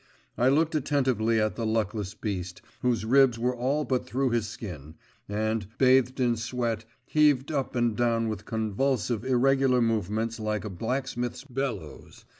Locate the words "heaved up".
7.05-7.75